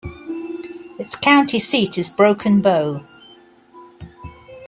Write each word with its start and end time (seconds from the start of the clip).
Its 0.97 1.15
county 1.15 1.59
seat 1.59 1.95
is 1.95 2.09
Broken 2.09 2.59
Bow. 2.59 3.05